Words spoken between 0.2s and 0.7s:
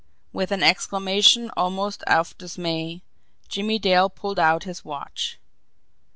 With an